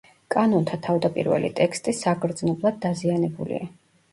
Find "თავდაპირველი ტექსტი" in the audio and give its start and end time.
0.87-1.93